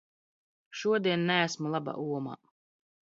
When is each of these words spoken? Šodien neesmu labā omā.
Šodien 0.79 1.27
neesmu 1.33 1.75
labā 1.77 1.95
omā. 2.17 2.35